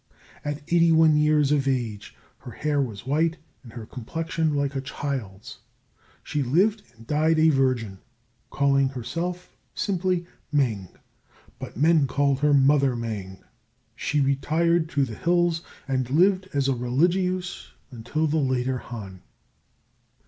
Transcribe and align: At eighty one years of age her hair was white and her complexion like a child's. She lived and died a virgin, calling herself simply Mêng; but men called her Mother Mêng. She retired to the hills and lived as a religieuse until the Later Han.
At 0.43 0.63
eighty 0.73 0.91
one 0.91 1.15
years 1.15 1.51
of 1.51 1.67
age 1.67 2.15
her 2.39 2.49
hair 2.49 2.81
was 2.81 3.05
white 3.05 3.37
and 3.61 3.73
her 3.73 3.85
complexion 3.85 4.55
like 4.55 4.75
a 4.75 4.81
child's. 4.81 5.59
She 6.23 6.41
lived 6.41 6.81
and 6.97 7.05
died 7.05 7.37
a 7.37 7.49
virgin, 7.49 7.99
calling 8.49 8.89
herself 8.89 9.55
simply 9.75 10.25
Mêng; 10.51 10.87
but 11.59 11.77
men 11.77 12.07
called 12.07 12.39
her 12.39 12.51
Mother 12.51 12.95
Mêng. 12.95 13.43
She 13.95 14.19
retired 14.19 14.89
to 14.89 15.05
the 15.05 15.13
hills 15.13 15.61
and 15.87 16.09
lived 16.09 16.49
as 16.51 16.67
a 16.67 16.73
religieuse 16.73 17.73
until 17.91 18.25
the 18.25 18.37
Later 18.37 18.79
Han. 18.79 19.21